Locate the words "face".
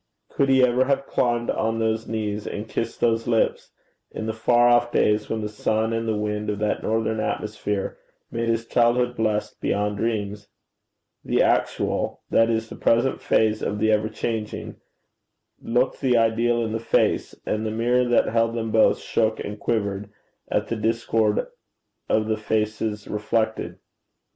16.79-17.35